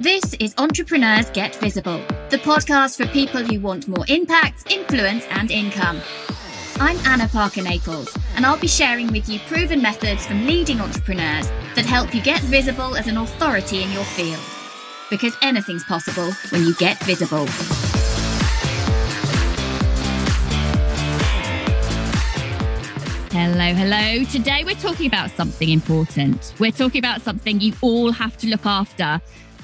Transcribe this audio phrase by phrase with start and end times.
[0.00, 1.98] This is Entrepreneurs Get Visible,
[2.30, 6.00] the podcast for people who want more impact, influence, and income.
[6.78, 11.48] I'm Anna Parker Naples, and I'll be sharing with you proven methods from leading entrepreneurs
[11.74, 14.38] that help you get visible as an authority in your field.
[15.10, 17.46] Because anything's possible when you get visible.
[23.32, 24.24] Hello, hello.
[24.26, 26.54] Today we're talking about something important.
[26.60, 29.20] We're talking about something you all have to look after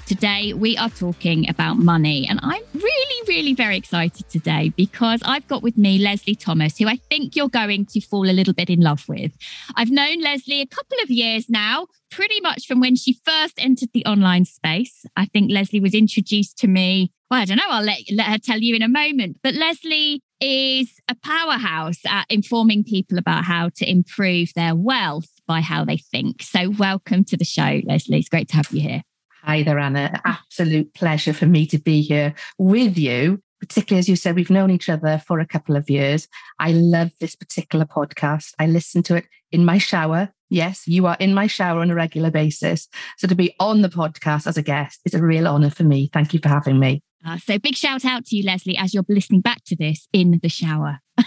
[0.07, 2.27] Today, we are talking about money.
[2.29, 6.87] And I'm really, really very excited today because I've got with me Leslie Thomas, who
[6.89, 9.33] I think you're going to fall a little bit in love with.
[9.77, 13.89] I've known Leslie a couple of years now, pretty much from when she first entered
[13.95, 15.07] the online space.
[15.17, 17.11] I think Leslie was introduced to me.
[17.31, 17.63] Well, I don't know.
[17.71, 19.39] I'll let, let her tell you in a moment.
[19.43, 25.63] But Leslie is a powerhouse at informing people about how to improve their wealth by
[25.63, 26.43] how they think.
[26.43, 28.19] So, welcome to the show, Leslie.
[28.19, 29.03] It's great to have you here.
[29.47, 30.23] Hi there, Anna.
[30.25, 33.43] Absolute pleasure for me to be here with you.
[33.61, 36.29] Particularly as you said, we've known each other for a couple of years.
[36.59, 38.53] I love this particular podcast.
[38.59, 40.31] I listen to it in my shower.
[40.49, 42.89] Yes, you are in my shower on a regular basis.
[43.19, 46.09] So to be on the podcast as a guest is a real honor for me.
[46.11, 47.03] Thank you for having me.
[47.27, 50.41] Uh, so big shout out to you, Leslie, as you're listening back to this in
[50.43, 51.01] the shower.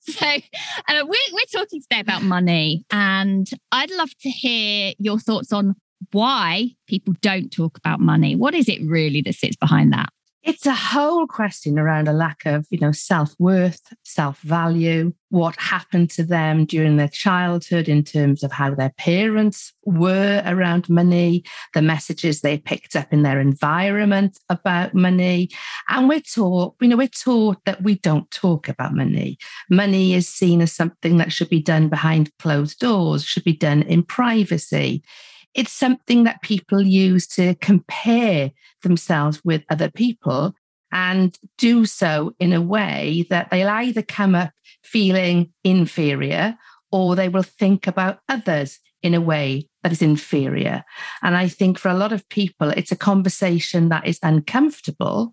[0.00, 5.50] so uh, we're, we're talking today about money, and I'd love to hear your thoughts
[5.50, 5.76] on
[6.10, 8.34] why people don't talk about money.
[8.34, 10.08] What is it really that sits behind that?
[10.44, 16.24] It's a whole question around a lack of, you know, self-worth, self-value, what happened to
[16.24, 21.44] them during their childhood in terms of how their parents were around money,
[21.74, 25.48] the messages they picked up in their environment about money.
[25.88, 29.38] And we're taught, you know, we're taught that we don't talk about money.
[29.70, 33.82] Money is seen as something that should be done behind closed doors, should be done
[33.82, 35.04] in privacy
[35.54, 38.50] it's something that people use to compare
[38.82, 40.54] themselves with other people
[40.92, 46.56] and do so in a way that they'll either come up feeling inferior
[46.90, 50.84] or they will think about others in a way that is inferior.
[51.22, 55.32] And I think for a lot of people, it's a conversation that is uncomfortable.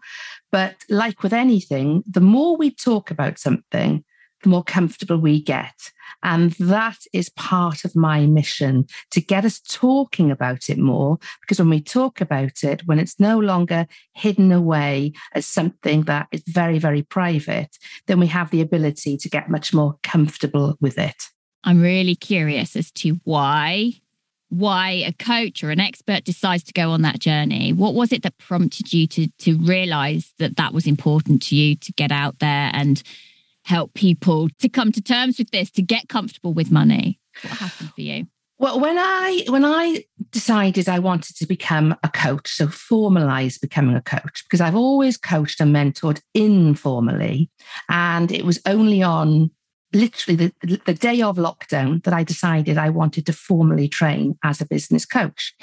[0.52, 4.04] But like with anything, the more we talk about something,
[4.44, 5.92] the more comfortable we get.
[6.24, 11.18] And that is part of my mission to get us talking about it more.
[11.42, 16.28] Because when we talk about it, when it's no longer hidden away as something that
[16.32, 17.78] is very, very private,
[18.08, 21.24] then we have the ability to get much more comfortable with it.
[21.64, 23.94] I'm really curious as to why
[24.52, 28.24] why a coach or an expert decides to go on that journey what was it
[28.24, 32.40] that prompted you to to realize that that was important to you to get out
[32.40, 33.04] there and
[33.66, 37.20] help people to come to terms with this, to get comfortable with money?
[37.42, 38.28] What happened for you?
[38.60, 43.96] Well, when I when I decided I wanted to become a coach, so formalize becoming
[43.96, 47.50] a coach, because I've always coached and mentored informally,
[47.88, 49.52] and it was only on
[49.94, 54.62] literally the, the day of lockdown that I decided I wanted to formally train as
[54.62, 55.56] a business coach.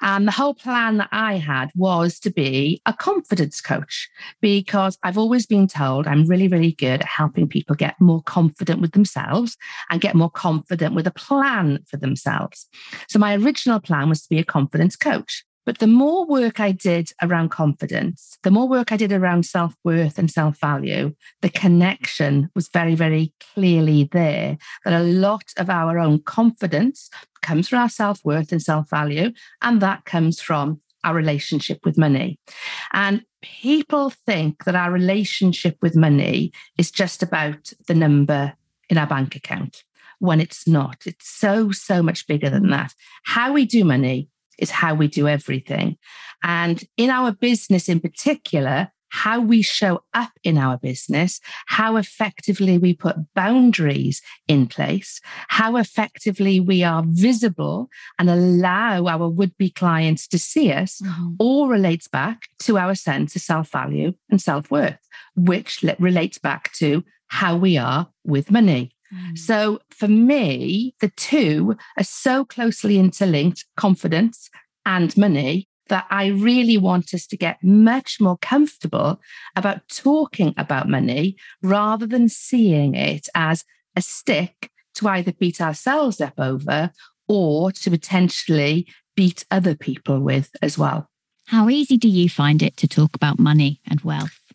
[0.00, 4.08] And the whole plan that I had was to be a confidence coach
[4.40, 8.80] because I've always been told I'm really, really good at helping people get more confident
[8.80, 9.56] with themselves
[9.90, 12.66] and get more confident with a plan for themselves.
[13.08, 15.44] So my original plan was to be a confidence coach.
[15.66, 19.74] But the more work I did around confidence, the more work I did around self
[19.84, 25.68] worth and self value, the connection was very, very clearly there that a lot of
[25.68, 27.10] our own confidence
[27.42, 31.98] comes from our self worth and self value, and that comes from our relationship with
[31.98, 32.38] money.
[32.92, 38.54] And people think that our relationship with money is just about the number
[38.88, 39.82] in our bank account
[40.18, 41.02] when it's not.
[41.06, 42.94] It's so, so much bigger than that.
[43.24, 44.28] How we do money
[44.58, 45.96] is how we do everything.
[46.42, 52.76] And in our business in particular, how we show up in our business, how effectively
[52.76, 59.70] we put boundaries in place, how effectively we are visible and allow our would be
[59.70, 61.34] clients to see us, mm-hmm.
[61.38, 64.98] all relates back to our sense of self value and self worth,
[65.34, 68.95] which relates back to how we are with money.
[69.12, 69.38] Mm.
[69.38, 74.50] So for me, the two are so closely interlinked confidence
[74.84, 79.20] and money that I really want us to get much more comfortable
[79.54, 83.64] about talking about money rather than seeing it as
[83.94, 86.90] a stick to either beat ourselves up over
[87.28, 91.08] or to potentially beat other people with as well.
[91.46, 94.45] How easy do you find it to talk about money and wealth?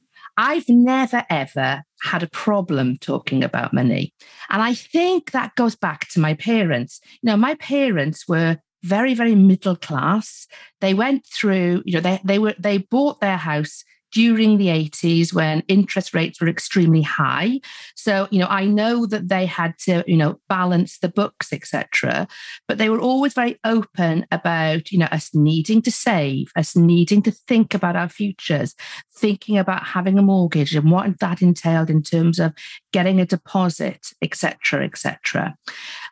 [0.41, 4.11] I've never, ever had a problem talking about money.
[4.49, 6.99] And I think that goes back to my parents.
[7.21, 10.47] You know, my parents were very, very middle class.
[10.79, 15.33] They went through, you know, they, they were, they bought their house during the 80s
[15.33, 17.59] when interest rates were extremely high.
[17.95, 22.27] So, you know, I know that they had to, you know, balance the books, etc.
[22.67, 27.21] But they were always very open about, you know, us needing to save, us needing
[27.23, 28.75] to think about our futures,
[29.15, 32.53] thinking about having a mortgage and what that entailed in terms of
[32.91, 35.55] getting a deposit, etc., etc.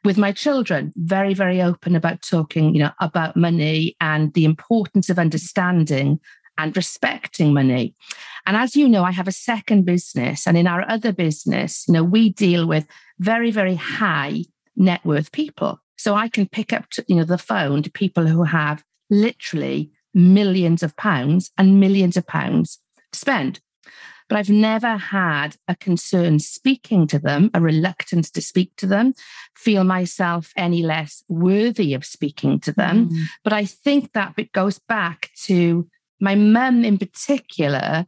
[0.04, 5.10] With my children, very, very open about talking, you know, about money and the importance
[5.10, 6.20] of understanding
[6.60, 7.96] and respecting money.
[8.46, 10.46] And as you know, I have a second business.
[10.46, 12.86] And in our other business, you know, we deal with
[13.18, 14.44] very, very high
[14.76, 15.80] net worth people.
[15.98, 19.92] So I can pick up, to, you know, the phone to people who have literally
[20.14, 22.80] millions of pounds and millions of pounds
[23.14, 23.62] to spend.
[24.28, 29.14] But I've never had a concern speaking to them, a reluctance to speak to them,
[29.56, 33.10] feel myself any less worthy of speaking to them.
[33.10, 33.24] Mm.
[33.44, 35.88] But I think that it goes back to
[36.20, 38.06] my mum in particular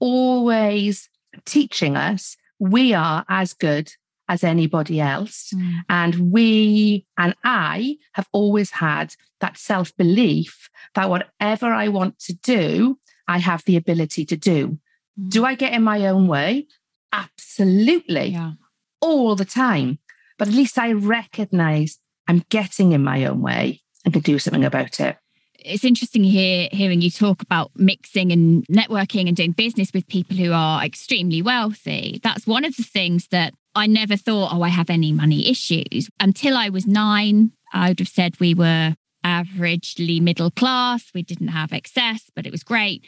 [0.00, 1.08] always
[1.44, 3.92] teaching us we are as good
[4.28, 5.52] as anybody else.
[5.54, 5.72] Mm.
[5.88, 12.32] And we and I have always had that self belief that whatever I want to
[12.32, 14.78] do, I have the ability to do.
[15.20, 15.28] Mm.
[15.28, 16.68] Do I get in my own way?
[17.12, 18.28] Absolutely.
[18.28, 18.52] Yeah.
[19.00, 19.98] All the time.
[20.38, 24.64] But at least I recognize I'm getting in my own way and can do something
[24.64, 25.16] about it
[25.64, 30.36] it's interesting here hearing you talk about mixing and networking and doing business with people
[30.36, 32.20] who are extremely wealthy.
[32.22, 36.08] That's one of the things that I never thought, oh, I have any money issues.
[36.20, 38.94] Until I was nine, I would have said we were
[39.24, 41.10] averagely middle class.
[41.14, 43.04] We didn't have excess, but it was great.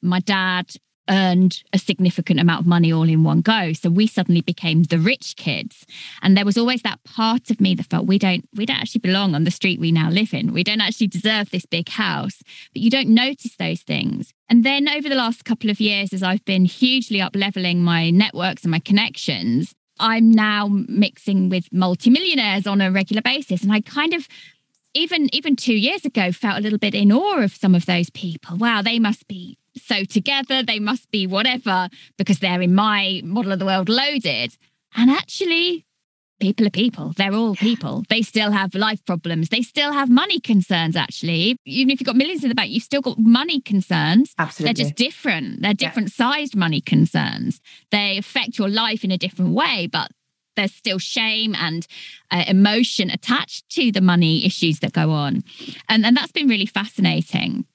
[0.00, 0.72] My dad
[1.10, 3.72] earned a significant amount of money all in one go.
[3.72, 5.84] So we suddenly became the rich kids.
[6.22, 9.00] And there was always that part of me that felt we don't we don't actually
[9.00, 10.52] belong on the street we now live in.
[10.52, 12.42] We don't actually deserve this big house.
[12.72, 14.32] But you don't notice those things.
[14.48, 18.10] And then over the last couple of years as i've been hugely up leveling my
[18.10, 23.62] networks and my connections i'm now mixing with multimillionaires on a regular basis.
[23.62, 24.28] And i kind of
[24.94, 28.10] even even 2 years ago felt a little bit in awe of some of those
[28.10, 28.56] people.
[28.56, 31.88] Wow they must be so together, they must be whatever
[32.18, 34.56] because they're in my model of the world loaded.
[34.96, 35.86] And actually,
[36.40, 37.12] people are people.
[37.16, 38.02] They're all people.
[38.08, 39.50] They still have life problems.
[39.50, 41.56] They still have money concerns, actually.
[41.64, 44.34] Even if you've got millions in the bank, you've still got money concerns.
[44.38, 44.72] Absolutely.
[44.72, 45.62] They're just different.
[45.62, 46.32] They're different yeah.
[46.32, 47.60] sized money concerns.
[47.90, 50.10] They affect your life in a different way, but
[50.56, 51.86] there's still shame and
[52.30, 55.44] uh, emotion attached to the money issues that go on.
[55.88, 57.66] And, and that's been really fascinating.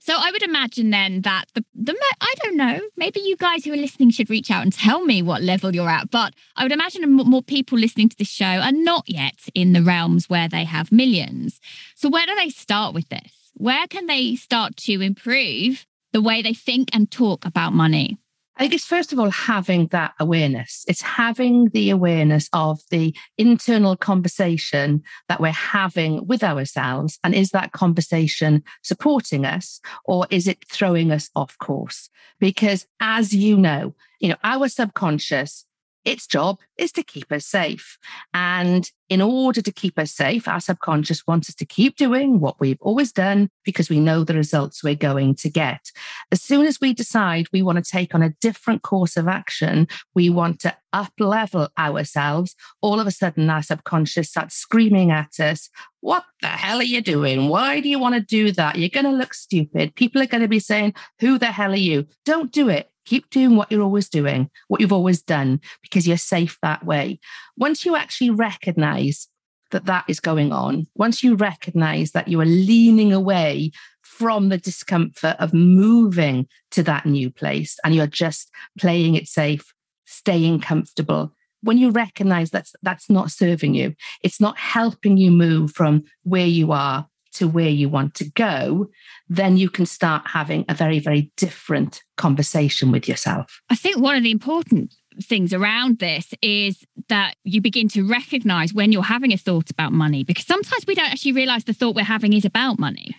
[0.00, 3.72] So I would imagine then that the the I don't know, maybe you guys who
[3.72, 6.10] are listening should reach out and tell me what level you're at.
[6.10, 9.82] But I would imagine more people listening to this show are not yet in the
[9.82, 11.60] realms where they have millions.
[11.94, 13.52] So where do they start with this?
[13.54, 18.18] Where can they start to improve the way they think and talk about money?
[18.56, 20.84] I think it's first of all having that awareness.
[20.86, 27.18] It's having the awareness of the internal conversation that we're having with ourselves.
[27.24, 32.10] And is that conversation supporting us or is it throwing us off course?
[32.38, 35.63] Because as you know, you know, our subconscious
[36.04, 37.98] its job is to keep us safe.
[38.32, 42.58] And in order to keep us safe, our subconscious wants us to keep doing what
[42.58, 45.90] we've always done because we know the results we're going to get.
[46.32, 49.88] As soon as we decide we want to take on a different course of action,
[50.14, 55.38] we want to up level ourselves, all of a sudden our subconscious starts screaming at
[55.40, 55.68] us,
[56.00, 57.48] What the hell are you doing?
[57.48, 58.76] Why do you want to do that?
[58.76, 59.94] You're going to look stupid.
[59.96, 62.06] People are going to be saying, Who the hell are you?
[62.24, 62.90] Don't do it.
[63.04, 67.20] Keep doing what you're always doing, what you've always done, because you're safe that way.
[67.56, 69.28] Once you actually recognize
[69.70, 73.70] that that is going on, once you recognize that you are leaning away
[74.02, 79.72] from the discomfort of moving to that new place and you're just playing it safe,
[80.04, 85.72] staying comfortable, when you recognize that's that's not serving you, it's not helping you move
[85.72, 88.88] from where you are to where you want to go,
[89.28, 93.60] then you can start having a very, very different conversation with yourself.
[93.70, 98.74] I think one of the important things around this is that you begin to recognize
[98.74, 101.94] when you're having a thought about money, because sometimes we don't actually realize the thought
[101.94, 103.16] we're having is about money.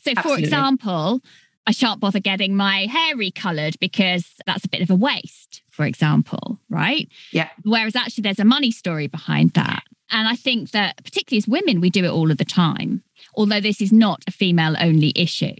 [0.00, 0.42] So, Absolutely.
[0.42, 1.20] for example,
[1.66, 5.84] I shan't bother getting my hair recolored because that's a bit of a waste, for
[5.84, 7.08] example, right?
[7.30, 7.48] Yeah.
[7.64, 9.84] Whereas actually, there's a money story behind that.
[10.10, 13.02] And I think that, particularly as women, we do it all of the time
[13.34, 15.54] although this is not a female only issue.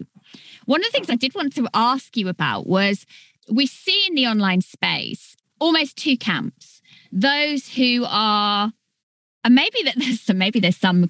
[0.67, 3.07] One of the things I did want to ask you about was
[3.51, 6.81] we see in the online space almost two camps
[7.13, 8.73] those who are
[9.45, 11.07] and maybe that there's some maybe there's some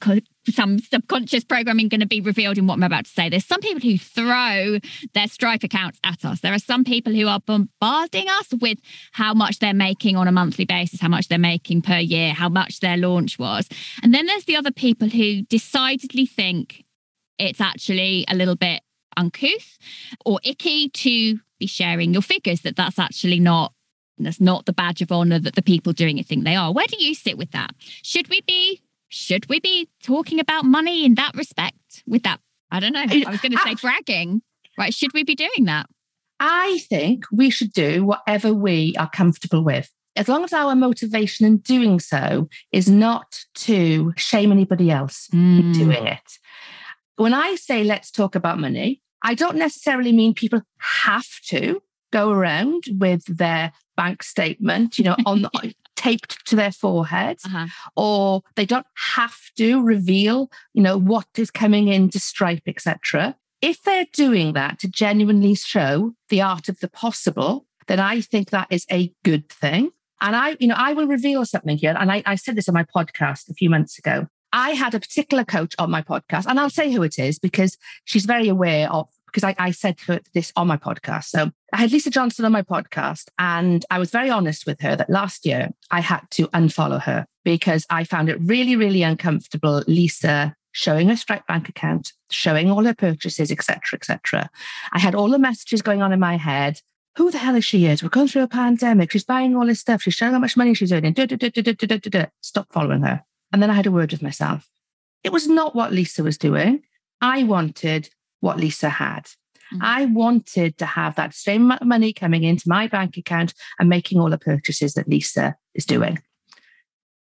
[0.48, 3.28] some subconscious programming going to be revealed in what I'm about to say.
[3.28, 4.78] There's some people who throw
[5.14, 6.40] their Stripe accounts at us.
[6.40, 8.78] There are some people who are bombarding us with
[9.12, 12.48] how much they're making on a monthly basis, how much they're making per year, how
[12.48, 13.68] much their launch was.
[14.02, 16.84] And then there's the other people who decidedly think
[17.38, 18.82] it's actually a little bit
[19.16, 19.78] uncouth
[20.24, 23.72] or icky to be sharing your figures, that that's actually not
[24.18, 26.72] that's not the badge of honor that the people doing it think they are.
[26.72, 27.70] Where do you sit with that?
[28.02, 28.80] Should we be
[29.12, 32.02] should we be talking about money in that respect?
[32.06, 32.40] With that,
[32.70, 33.04] I don't know.
[33.04, 34.42] I was going to say bragging,
[34.78, 34.94] right?
[34.94, 35.86] Should we be doing that?
[36.40, 39.90] I think we should do whatever we are comfortable with.
[40.16, 45.72] As long as our motivation in doing so is not to shame anybody else mm.
[45.74, 46.38] doing it.
[47.16, 52.30] When I say let's talk about money, I don't necessarily mean people have to go
[52.30, 57.66] around with their bank statement, you know, on the, taped to their forehead, uh-huh.
[57.96, 63.36] or they don't have to reveal, you know, what is coming into Stripe, etc.
[63.60, 68.50] If they're doing that to genuinely show the art of the possible, then I think
[68.50, 69.90] that is a good thing.
[70.20, 71.96] And I, you know, I will reveal something here.
[71.98, 74.28] And I, I said this on my podcast a few months ago.
[74.52, 77.78] I had a particular coach on my podcast, and I'll say who it is because
[78.04, 79.98] she's very aware of because I, I said
[80.34, 81.24] this on my podcast.
[81.24, 84.94] So I had Lisa Johnson on my podcast, and I was very honest with her
[84.96, 89.82] that last year I had to unfollow her because I found it really, really uncomfortable.
[89.86, 94.50] Lisa showing her Stripe bank account, showing all her purchases, etc., etc.
[94.92, 96.80] I had all the messages going on in my head.
[97.16, 97.86] Who the hell is she?
[97.86, 99.10] Is we're going through a pandemic.
[99.10, 100.02] She's buying all this stuff.
[100.02, 101.14] She's showing how much money she's earning.
[102.40, 103.22] Stop following her.
[103.52, 104.68] And then I had a word with myself.
[105.22, 106.82] It was not what Lisa was doing.
[107.20, 108.08] I wanted
[108.42, 109.24] what Lisa had.
[109.72, 109.78] Mm-hmm.
[109.80, 113.88] I wanted to have that same amount of money coming into my bank account and
[113.88, 116.18] making all the purchases that Lisa is doing.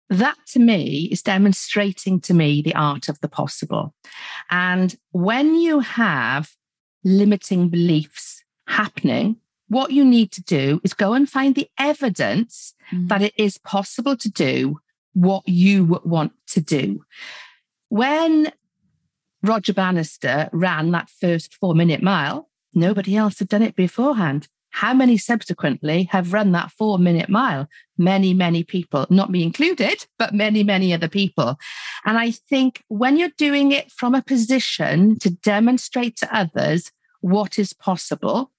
[0.10, 3.96] That to me is demonstrating to me the art of the possible.
[4.52, 6.52] And when you have
[7.04, 13.08] limiting beliefs happening, what you need to do is go and find the evidence mm.
[13.08, 14.80] that it is possible to do
[15.14, 17.04] what you want to do.
[17.90, 18.52] When
[19.46, 24.48] Roger Bannister ran that first four minute mile, nobody else had done it beforehand.
[24.72, 27.70] How many subsequently have run that four minute mile?
[27.98, 31.58] Many, many people, not me included, but many, many other people.
[32.04, 37.58] And I think when you're doing it from a position to demonstrate to others what
[37.58, 38.52] is possible,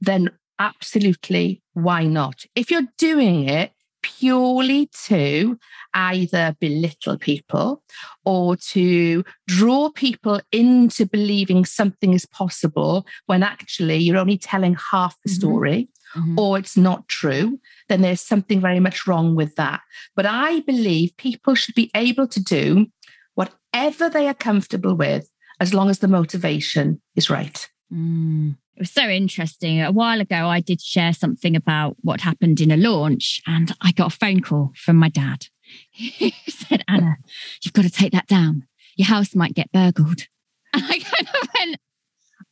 [0.00, 2.44] then absolutely why not?
[2.54, 3.72] If you're doing it
[4.02, 5.58] purely to
[5.94, 7.82] either belittle people
[8.24, 15.16] or to draw people into believing something is possible when actually you're only telling half
[15.24, 15.38] the mm-hmm.
[15.38, 16.38] story mm-hmm.
[16.38, 19.80] or it's not true, then there's something very much wrong with that.
[20.14, 22.86] But I believe people should be able to do
[23.34, 25.28] whatever they are comfortable with
[25.60, 27.68] as long as the motivation is right.
[27.92, 28.56] Mm.
[28.76, 29.82] It was so interesting.
[29.82, 33.92] A while ago, I did share something about what happened in a launch, and I
[33.92, 35.46] got a phone call from my dad.
[35.92, 37.16] He said, Anna,
[37.62, 38.66] you've got to take that down.
[38.96, 40.26] Your house might get burgled.
[40.74, 41.76] And I kind of went,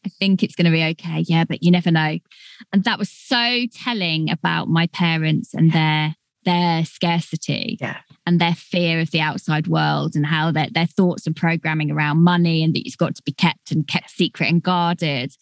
[0.04, 1.24] I think it's going to be okay.
[1.26, 2.18] Yeah, but you never know.
[2.70, 7.98] And that was so telling about my parents and their their scarcity yeah.
[8.26, 12.22] and their fear of the outside world and how their, their thoughts and programming around
[12.22, 15.34] money and that it's got to be kept and kept secret and guarded.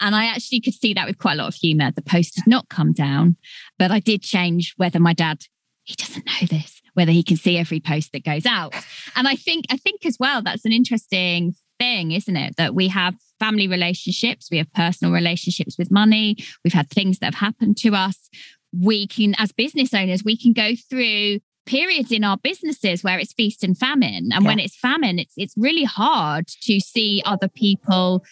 [0.00, 1.90] And I actually could see that with quite a lot of humor.
[1.90, 3.36] The post did not come down,
[3.78, 5.44] but I did change whether my dad,
[5.84, 8.74] he doesn't know this, whether he can see every post that goes out.
[9.16, 12.56] And I think, I think as well, that's an interesting thing, isn't it?
[12.56, 17.34] That we have family relationships, we have personal relationships with money, we've had things that
[17.34, 18.28] have happened to us
[18.72, 23.32] we can, as business owners, we can go through periods in our businesses where it's
[23.32, 24.30] feast and famine.
[24.32, 24.48] And yeah.
[24.48, 28.24] when it's famine, it's it's really hard to see other people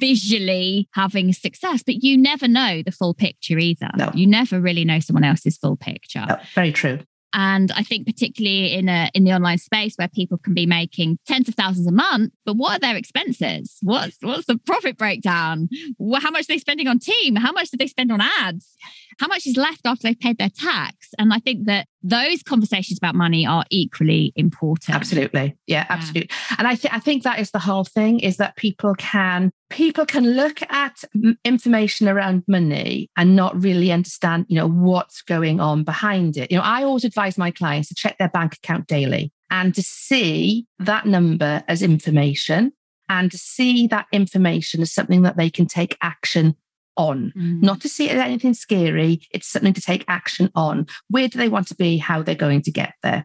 [0.00, 3.90] visually having success, but you never know the full picture either.
[3.96, 4.10] No.
[4.14, 6.24] You never really know someone else's full picture.
[6.28, 7.00] No, very true.
[7.34, 11.18] And I think particularly in a in the online space where people can be making
[11.26, 13.76] tens of thousands a month, but what are their expenses?
[13.82, 15.68] What's what's the profit breakdown?
[16.00, 17.36] How much are they spending on team?
[17.36, 18.74] How much do they spend on ads?
[19.18, 21.08] How much is left after they've paid their tax?
[21.18, 24.94] And I think that those conversations about money are equally important.
[24.94, 25.56] Absolutely.
[25.66, 26.28] Yeah, absolutely.
[26.30, 26.56] Yeah.
[26.58, 30.06] And I think I think that is the whole thing is that people can people
[30.06, 31.02] can look at
[31.44, 36.50] information around money and not really understand, you know, what's going on behind it.
[36.50, 39.82] You know, I always advise my clients to check their bank account daily and to
[39.82, 42.72] see that number as information
[43.08, 46.54] and to see that information as something that they can take action
[46.98, 47.62] on, mm.
[47.62, 49.22] not to see it as anything scary.
[49.32, 50.86] It's something to take action on.
[51.08, 51.96] Where do they want to be?
[51.96, 53.24] How they're going to get there.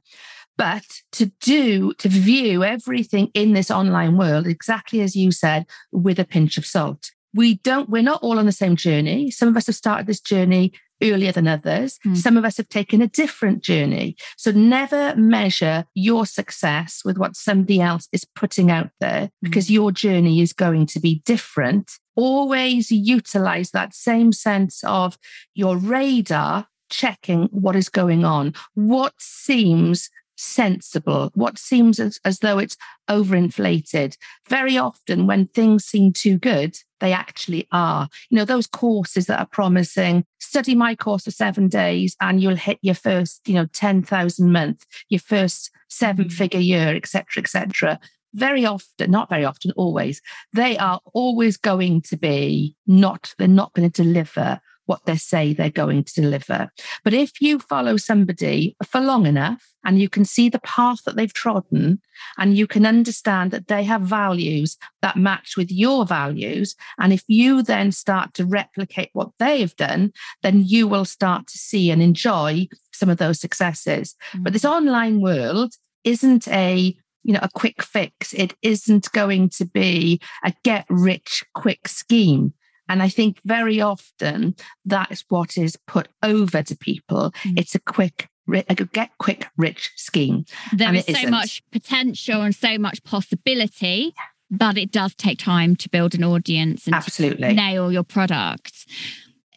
[0.57, 6.19] But to do, to view everything in this online world, exactly as you said, with
[6.19, 7.09] a pinch of salt.
[7.33, 9.31] We don't, we're not all on the same journey.
[9.31, 11.99] Some of us have started this journey earlier than others.
[12.05, 12.17] Mm.
[12.17, 14.15] Some of us have taken a different journey.
[14.37, 19.71] So never measure your success with what somebody else is putting out there because mm.
[19.71, 21.91] your journey is going to be different.
[22.15, 25.17] Always utilize that same sense of
[25.53, 32.59] your radar checking what is going on, what seems sensible, what seems as, as though
[32.59, 32.77] it's
[33.09, 34.17] overinflated.
[34.47, 38.07] Very often, when things seem too good, they actually are.
[38.29, 42.55] You know, those courses that are promising, study my course for seven days and you'll
[42.55, 46.35] hit your first, you know, 10,000 month, your first seven mm-hmm.
[46.35, 47.99] figure year, etc., etc.
[48.33, 50.21] Very often, not very often, always,
[50.53, 55.53] they are always going to be not, they're not going to deliver what they say
[55.53, 56.69] they're going to deliver.
[57.03, 61.15] But if you follow somebody for long enough and you can see the path that
[61.15, 62.01] they've trodden
[62.37, 67.23] and you can understand that they have values that match with your values, and if
[67.27, 70.11] you then start to replicate what they've done,
[70.41, 74.15] then you will start to see and enjoy some of those successes.
[74.31, 74.43] Mm-hmm.
[74.43, 74.71] But this mm.
[74.71, 75.73] online world
[76.03, 81.43] isn't a you know a quick fix it isn't going to be a get rich
[81.53, 82.53] quick scheme
[82.89, 87.33] and I think very often that is what is put over to people.
[87.43, 87.59] Mm.
[87.59, 90.45] It's a quick a get quick rich scheme.
[90.73, 91.31] There is so isn't.
[91.31, 94.13] much potential and so much possibility,
[94.51, 98.85] but it does take time to build an audience and absolutely nail your product.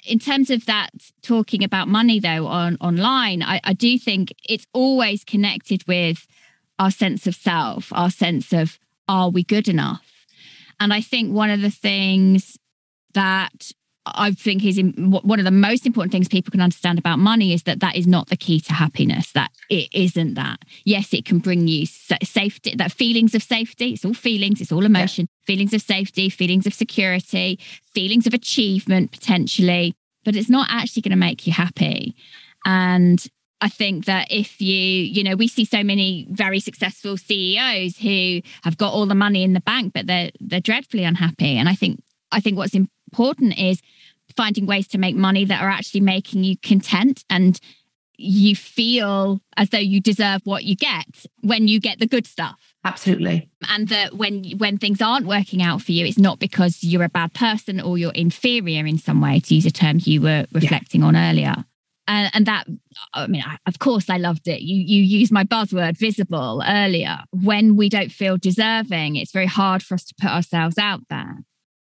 [0.07, 0.91] In terms of that,
[1.21, 6.29] talking about money though on online, I, I do think it's always connected with
[6.79, 8.79] our sense of self, our sense of
[9.09, 10.27] are we good enough?
[10.79, 12.57] And I think one of the things
[13.17, 13.73] that
[14.07, 17.65] I think is one of the most important things people can understand about money is
[17.65, 19.33] that that is not the key to happiness.
[19.33, 20.61] That it isn't that.
[20.85, 23.95] Yes, it can bring you safety, that feelings of safety.
[23.95, 25.47] It's all feelings, it's all emotion, yeah.
[25.47, 27.59] feelings of safety, feelings of security,
[27.95, 29.95] feelings of achievement potentially,
[30.25, 32.15] but it's not actually going to make you happy.
[32.65, 33.25] And
[33.61, 38.43] I think that if you, you know, we see so many very successful CEOs who
[38.63, 41.57] have got all the money in the bank, but they're they're dreadfully unhappy.
[41.57, 42.01] And I think
[42.31, 42.75] I think what's
[43.17, 43.81] important is
[44.37, 47.59] finding ways to make money that are actually making you content and
[48.19, 52.75] you feel as though you deserve what you get when you get the good stuff.
[52.85, 53.49] Absolutely.
[53.69, 57.09] And that when when things aren't working out for you it's not because you're a
[57.09, 61.01] bad person or you're inferior in some way to use a term you were reflecting
[61.03, 61.07] yeah.
[61.07, 61.65] on earlier.
[62.09, 62.67] And, and that
[63.15, 64.61] i mean I, of course i loved it.
[64.61, 67.19] You you used my buzzword visible earlier.
[67.33, 71.39] When we don't feel deserving it's very hard for us to put ourselves out there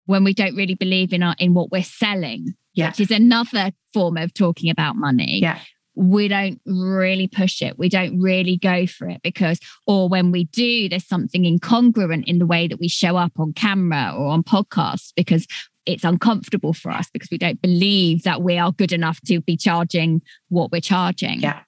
[0.05, 2.89] when we don't really believe in our in what we're selling, yeah.
[2.89, 5.39] which is another form of talking about money.
[5.41, 5.59] Yeah.
[5.95, 7.77] We don't really push it.
[7.77, 12.39] We don't really go for it because, or when we do, there's something incongruent in
[12.39, 15.45] the way that we show up on camera or on podcasts because
[15.85, 19.55] it's uncomfortable for us because we don't believe that we are good enough to be
[19.55, 21.41] charging what we're charging.
[21.41, 21.61] Yeah.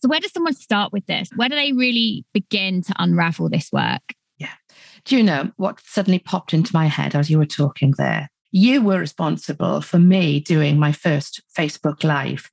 [0.00, 1.28] So, where does someone start with this?
[1.36, 4.02] Where do they really begin to unravel this work?
[5.08, 8.28] Do you know what suddenly popped into my head as you were talking there?
[8.50, 12.50] You were responsible for me doing my first Facebook Live.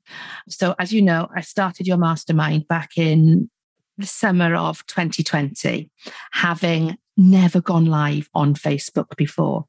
[0.47, 3.49] So, as you know, I started your mastermind back in
[3.97, 5.91] the summer of 2020,
[6.31, 9.65] having never gone live on Facebook before.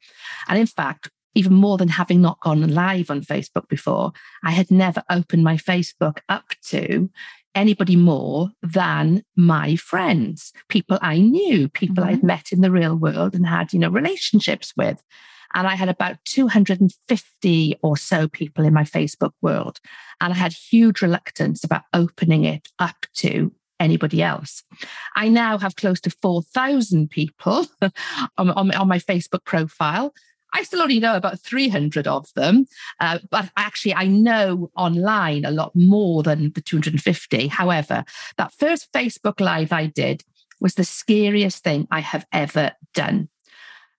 [0.49, 4.13] And in fact, even more than having not gone live on Facebook before,
[4.45, 7.11] I had never opened my Facebook up to
[7.57, 12.13] anybody more than my friends, people I knew, people mm-hmm.
[12.13, 15.03] I'd met in the real world and had, you know, relationships with.
[15.55, 19.81] And I had about 250 or so people in my Facebook world.
[20.21, 24.63] And I had huge reluctance about opening it up to anybody else.
[25.17, 27.67] I now have close to 4,000 people
[28.37, 30.13] on, on, on, my Facebook profile.
[30.57, 32.67] I still only know about 300 of them,
[32.99, 37.49] uh, but actually, I know online a lot more than the 250.
[37.49, 38.05] However,
[38.39, 40.25] that first Facebook Live I did
[40.59, 43.29] was the scariest thing I have ever done.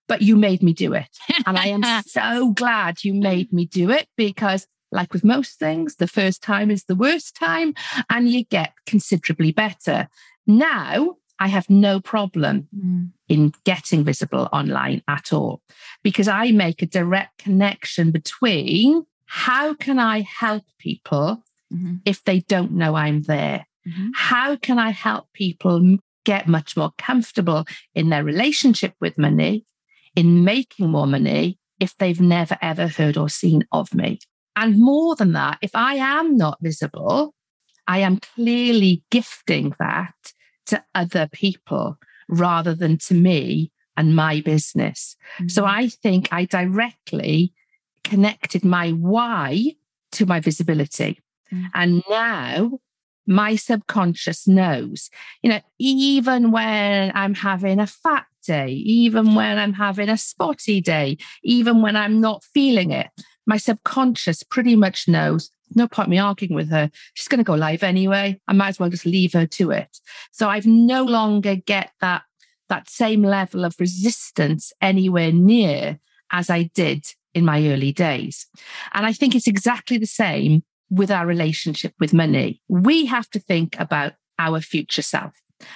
[0.08, 1.10] But you made me do it.
[1.46, 5.98] And I am so glad you made me do it because, like with most things,
[5.98, 7.76] the first time is the worst time
[8.10, 10.08] and you get considerably better.
[10.48, 13.12] Now, I have no problem mm.
[13.30, 15.62] In getting visible online at all
[16.04, 21.96] because I make a direct connection between how can I help people mm-hmm.
[22.06, 23.66] if they don't know I'm there?
[23.88, 24.10] Mm-hmm.
[24.16, 29.66] How can I help people get much more comfortable in their relationship with money,
[30.16, 34.20] in making more money if they've never ever heard or seen of me?
[34.56, 37.36] And more than that, if I am not visible,
[37.86, 40.16] I am clearly gifting that
[40.68, 45.16] to other people rather than to me and my business.
[45.38, 45.48] Mm-hmm.
[45.48, 47.54] So I think I directly
[48.04, 49.74] connected my why
[50.14, 51.20] to my visibility.
[51.52, 51.66] Mm-hmm.
[51.74, 52.80] And now
[53.26, 55.10] my subconscious knows,
[55.42, 60.80] you know, even when I'm having a fat day, even when I'm having a spotty
[60.80, 63.10] day, even when I'm not feeling it,
[63.48, 66.90] my subconscious pretty much knows no point me arguing with her.
[67.14, 68.40] She's going to go live anyway.
[68.48, 69.98] I might as well just leave her to it.
[70.32, 72.24] So I've no longer get that
[72.70, 76.00] that same level of resistance anywhere near
[76.32, 78.46] as I did in my early days.
[78.94, 82.62] And I think it's exactly the same with our relationship with money.
[82.68, 85.34] We have to think about our future self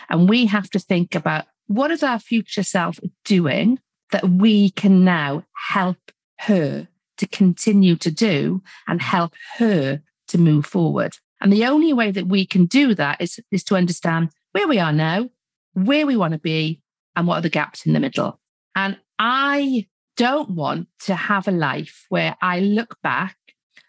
[0.09, 3.79] and we have to think about what is our future self doing
[4.11, 6.89] that we can now help her
[7.21, 9.03] to continue to do and mm.
[9.03, 11.15] help her to move forward.
[11.39, 14.79] And the only way that we can do that is, is to understand where we
[14.79, 15.29] are now,
[15.73, 16.81] where we want to be,
[17.15, 18.39] and what are the gaps in the middle.
[18.75, 23.37] And I don't want to have a life where I look back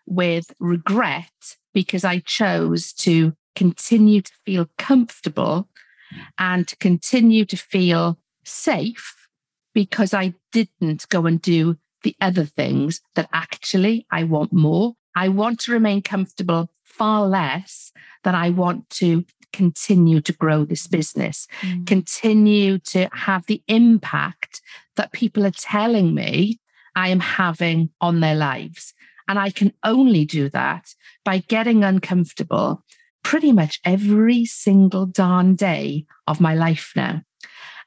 [0.06, 5.70] with regret because I chose to continue to feel comfortable
[6.14, 6.22] mm.
[6.38, 9.28] and to continue to feel safe
[9.72, 14.94] because I didn't go and do the other things that actually I want more.
[15.14, 17.92] I want to remain comfortable far less
[18.24, 21.86] than I want to continue to grow this business, mm.
[21.86, 24.62] continue to have the impact
[24.96, 26.58] that people are telling me
[26.94, 28.94] I am having on their lives.
[29.28, 32.82] And I can only do that by getting uncomfortable
[33.22, 37.22] pretty much every single darn day of my life now.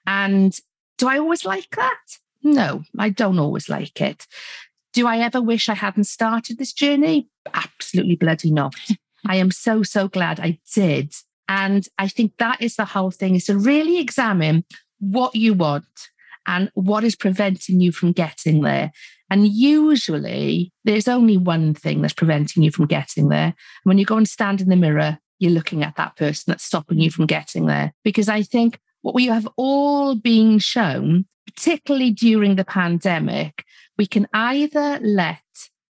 [0.08, 0.58] And
[0.98, 2.20] do I always like that?
[2.46, 4.28] No, I don't always like it.
[4.94, 7.28] Do I ever wish I hadn't started this journey?
[7.52, 8.76] Absolutely bloody not.
[9.28, 11.12] I am so, so glad I did.
[11.50, 14.64] And I think that is the whole thing is to really examine
[15.00, 15.86] what you want
[16.46, 18.92] and what is preventing you from getting there.
[19.32, 23.56] And usually there's only one thing that's preventing you from getting there.
[23.86, 27.00] When you go and stand in the mirror, you're looking at that person that's stopping
[27.00, 27.92] you from getting there.
[28.04, 31.26] Because I think what we have all been shown
[31.56, 33.66] particularly during the pandemic,
[33.98, 35.42] we can either let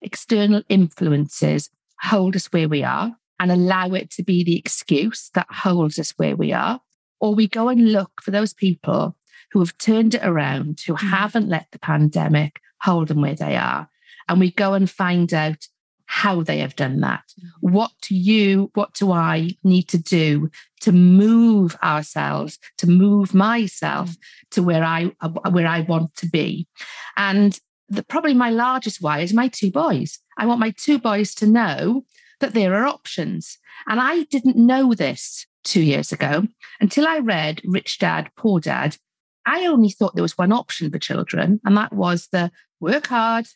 [0.02, 1.70] external influences
[2.02, 6.12] hold us where we are and allow it to be the excuse that holds us
[6.18, 6.80] where we are,
[7.20, 9.16] or we go and look for those people
[9.52, 11.10] who have turned it around, who mm.
[11.10, 13.90] haven't let the pandemic hold them where they are.
[14.28, 15.68] And we go and find out
[16.12, 17.24] how they have done that.
[17.40, 17.72] Mm.
[17.72, 24.10] What do you, what do I need to do to move ourselves, to move myself
[24.10, 24.18] mm.
[24.52, 25.06] to where I
[25.50, 26.68] where I want to be?
[27.16, 30.20] And the, probably my largest why is my two boys.
[30.38, 32.04] I want my two boys to know
[32.42, 33.58] that there are options.
[33.88, 36.46] And I didn't know this two years ago
[36.82, 38.98] until I read Rich Dad, Poor Dad.
[39.46, 43.48] I only thought there was one option for children, and that was the work hard,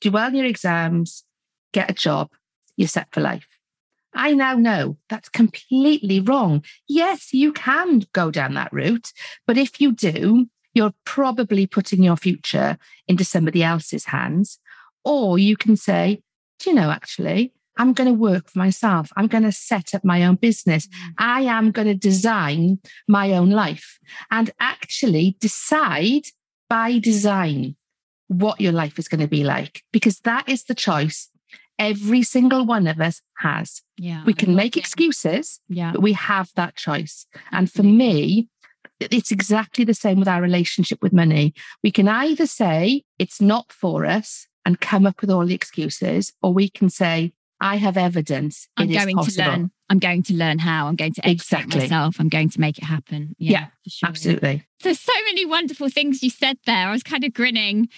[0.00, 1.24] do well in your exams,
[1.72, 2.30] get a job,
[2.76, 3.46] you're set for life.
[4.14, 6.64] I now know that's completely wrong.
[6.88, 9.12] Yes, you can go down that route,
[9.46, 12.76] but if you do, you're probably putting your future
[13.08, 14.58] into somebody else's hands.
[15.04, 16.22] Or you can say,
[16.58, 19.10] do you know, actually, I'm going to work for myself.
[19.16, 20.86] I'm going to set up my own business.
[20.86, 21.12] Mm.
[21.18, 22.78] I am going to design
[23.08, 23.98] my own life
[24.30, 26.26] and actually decide
[26.68, 27.76] by design
[28.28, 31.30] what your life is going to be like, because that is the choice
[31.80, 33.82] every single one of us has.
[33.96, 34.22] Yeah.
[34.24, 35.92] We can make excuses, yeah.
[35.92, 37.26] but we have that choice.
[37.50, 38.48] And for me,
[39.00, 41.54] it's exactly the same with our relationship with money.
[41.82, 46.34] We can either say it's not for us and come up with all the excuses,
[46.42, 48.68] or we can say, I have evidence.
[48.76, 49.70] I'm going to learn.
[49.88, 50.86] I'm going to learn how.
[50.86, 51.80] I'm going to educate exactly.
[51.80, 52.16] myself.
[52.18, 53.34] I'm going to make it happen.
[53.38, 54.08] Yeah, yeah sure.
[54.08, 54.66] absolutely.
[54.82, 56.88] There's so many wonderful things you said there.
[56.88, 57.88] I was kind of grinning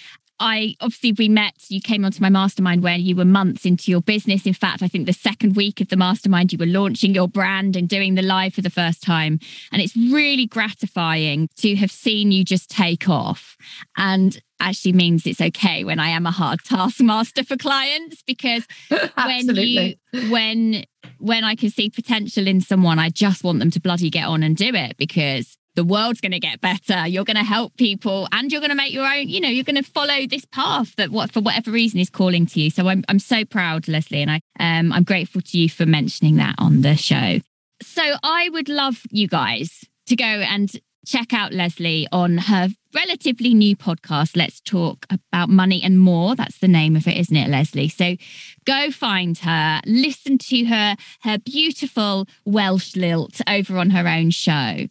[0.42, 4.00] I obviously we met, you came onto my mastermind when you were months into your
[4.00, 4.44] business.
[4.44, 7.76] In fact, I think the second week of the mastermind, you were launching your brand
[7.76, 9.38] and doing the live for the first time.
[9.70, 13.56] And it's really gratifying to have seen you just take off.
[13.96, 18.66] And actually means it's okay when I am a hard taskmaster for clients because
[19.14, 19.94] when you
[20.28, 20.84] when
[21.18, 24.42] when I can see potential in someone, I just want them to bloody get on
[24.42, 27.06] and do it because the world's going to get better.
[27.06, 29.64] You're going to help people and you're going to make your own, you know, you're
[29.64, 32.70] going to follow this path that what for whatever reason is calling to you.
[32.70, 36.36] So I'm I'm so proud, Leslie, and I um I'm grateful to you for mentioning
[36.36, 37.40] that on the show.
[37.82, 40.70] So I would love you guys to go and
[41.04, 46.36] check out Leslie on her relatively new podcast, Let's Talk About Money and More.
[46.36, 47.88] That's the name of it, isn't it, Leslie?
[47.88, 48.16] So
[48.64, 54.86] go find her, listen to her, her beautiful Welsh lilt over on her own show.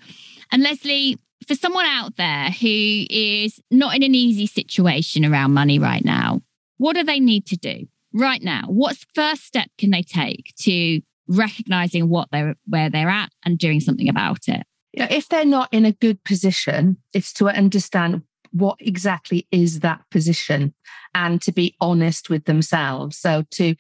[0.52, 5.80] And Leslie, for someone out there who is not in an easy situation around money
[5.80, 6.42] right now,
[6.78, 8.64] what do they need to do right now?
[8.68, 13.80] What first step can they take to recognizing what they're where they're at and doing
[13.80, 14.64] something about it?
[14.94, 19.80] You know, if they're not in a good position, it's to understand what exactly is
[19.80, 20.74] that position
[21.16, 23.18] and to be honest with themselves.
[23.18, 23.76] So to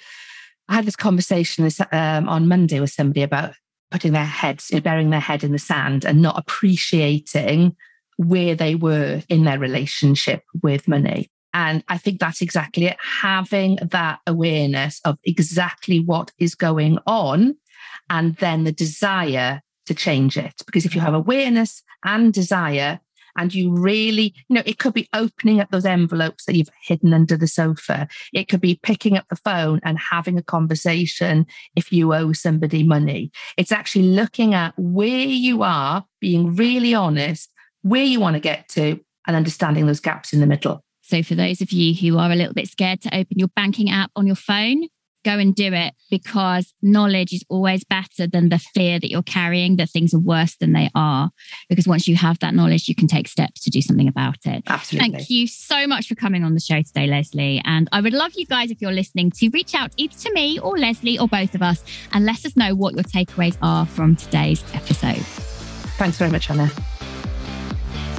[0.70, 3.56] I had this conversation this, um, on Monday with somebody about
[3.92, 7.76] putting their heads, you know, burying their head in the sand and not appreciating
[8.18, 11.30] where they were in their relationship with money.
[11.54, 12.98] And I think that's exactly it.
[13.22, 17.56] Having that awareness of exactly what is going on
[18.10, 20.54] and then the desire to change it.
[20.66, 23.00] Because if you have awareness and desire,
[23.38, 27.14] and you really, you know, it could be opening up those envelopes that you've hidden
[27.14, 28.08] under the sofa.
[28.34, 32.84] It could be picking up the phone and having a conversation if you owe somebody
[32.84, 33.32] money.
[33.58, 38.68] It's actually looking at where you are, being really honest, where you want to get
[38.70, 40.84] to, and understanding those gaps in the middle.
[41.02, 43.90] So, for those of you who are a little bit scared to open your banking
[43.90, 44.88] app on your phone,
[45.24, 49.78] go and do it because knowledge is always better than the fear that you're carrying
[49.78, 51.32] that things are worse than they are.
[51.70, 54.64] Because once you have that knowledge, you can take steps to do something about it.
[54.68, 55.12] Absolutely.
[55.12, 57.62] Thank you so much for coming on the show today, Leslie.
[57.66, 60.60] And I would love you guys, if you're listening, to reach out either to me
[60.60, 64.16] or Leslie or both of us and let us know what your takeaways are from
[64.16, 65.24] today's episode.
[65.98, 66.72] Thanks very much, Anna.